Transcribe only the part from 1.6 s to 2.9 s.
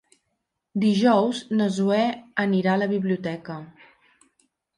Zoè anirà a la